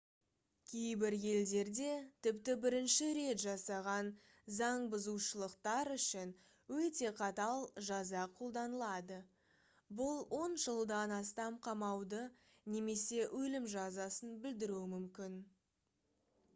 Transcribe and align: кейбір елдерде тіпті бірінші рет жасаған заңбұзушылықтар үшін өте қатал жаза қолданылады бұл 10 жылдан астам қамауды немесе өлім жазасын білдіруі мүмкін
кейбір 0.69 1.15
елдерде 1.31 1.89
тіпті 2.27 2.53
бірінші 2.63 3.09
рет 3.17 3.41
жасаған 3.43 4.07
заңбұзушылықтар 4.59 5.91
үшін 5.97 6.31
өте 6.77 7.11
қатал 7.21 7.63
жаза 7.91 8.23
қолданылады 8.41 9.21
бұл 10.01 10.25
10 10.41 10.57
жылдан 10.65 11.15
астам 11.21 11.61
қамауды 11.71 12.23
немесе 12.79 13.29
өлім 13.43 13.69
жазасын 13.77 14.35
білдіруі 14.47 14.85
мүмкін 14.97 15.41